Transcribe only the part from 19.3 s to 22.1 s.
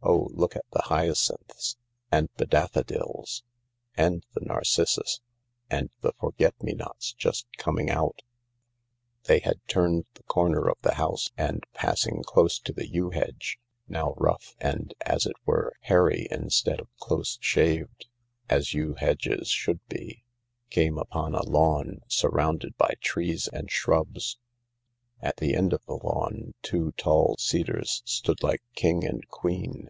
should be, came upon a lawn